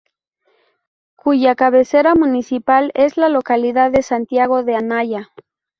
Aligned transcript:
Cuya 1.15 1.53
cabecera 1.53 2.15
municipal 2.15 2.89
es 2.95 3.17
la 3.17 3.29
localidad 3.29 3.91
de 3.91 4.01
Santiago 4.01 4.63
de 4.63 4.73
Anaya. 4.75 5.29